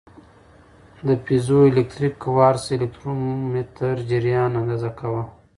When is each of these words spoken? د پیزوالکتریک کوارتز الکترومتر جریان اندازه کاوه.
د 1.07 1.09
پیزوالکتریک 1.25 2.13
کوارتز 2.23 2.65
الکترومتر 2.77 3.95
جریان 4.09 4.51
اندازه 4.61 4.89
کاوه. 4.99 5.23